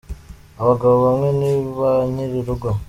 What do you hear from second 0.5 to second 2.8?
Abagabo bamwe ni ba nyiri urugo.